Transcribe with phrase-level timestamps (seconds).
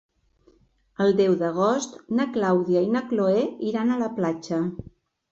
[1.03, 4.59] El deu d'agost na Clàudia i na Cloè iran a la platja.